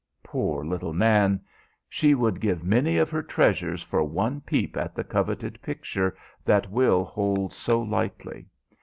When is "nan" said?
0.95-1.39